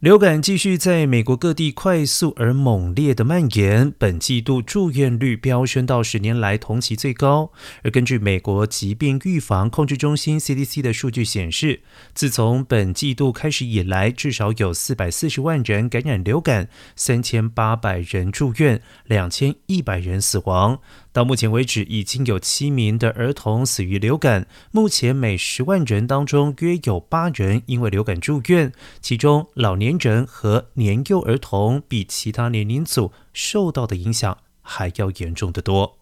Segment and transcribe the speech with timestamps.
[0.00, 7.50] 流感继续在美国各地快速而猛烈的蔓延，本季度住院率飙升到十年来同期最高。
[7.82, 11.80] 而根据美国疾病预防控制中心 （CDC） 的数据显示，
[12.12, 20.78] 自从本季度开始以来，至少有四百四十万人感染流感，三千八百人住院，两千一百人死亡。
[21.14, 24.46] 到目前为止，已经有七名的儿童死于流感。
[24.70, 28.70] 目前每十万人当中，约有八人因为流感住院，
[29.00, 35.98] 其中老年年人和年幼儿童比其他年龄组受到的影响还要严重的多。